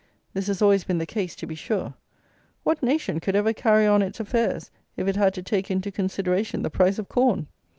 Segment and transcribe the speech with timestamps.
[0.33, 1.93] This has always been the case, to be sure.
[2.63, 6.63] What nation could ever carry on its affairs, if it had to take into consideration
[6.63, 7.45] the price of corn?